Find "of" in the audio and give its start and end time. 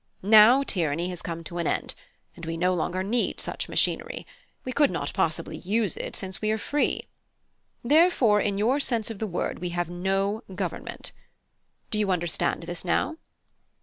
9.11-9.19